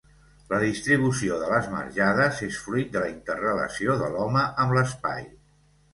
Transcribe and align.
La 0.53 0.59
distribució 0.61 1.35
de 1.41 1.49
les 1.51 1.67
marjades 1.75 2.41
és 2.49 2.57
fruit 2.63 2.91
de 2.97 3.03
la 3.05 3.11
interrelació 3.13 3.99
de 4.03 4.09
l'home 4.15 4.47
amb 4.65 4.77
l'espai. 4.79 5.29